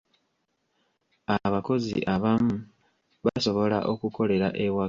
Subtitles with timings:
[1.47, 2.55] Abakozi abamu
[3.25, 4.79] basobola okukolera ewaka.